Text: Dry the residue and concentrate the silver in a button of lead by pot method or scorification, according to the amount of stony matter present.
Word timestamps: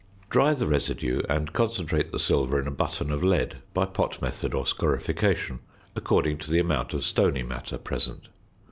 Dry 0.31 0.55
the 0.55 0.65
residue 0.65 1.21
and 1.29 1.53
concentrate 1.53 2.11
the 2.11 2.17
silver 2.17 2.59
in 2.59 2.65
a 2.65 2.71
button 2.71 3.11
of 3.11 3.23
lead 3.23 3.57
by 3.75 3.85
pot 3.85 4.19
method 4.19 4.51
or 4.51 4.65
scorification, 4.65 5.59
according 5.95 6.39
to 6.39 6.49
the 6.49 6.57
amount 6.57 6.95
of 6.95 7.05
stony 7.05 7.43
matter 7.43 7.77
present. 7.77 8.27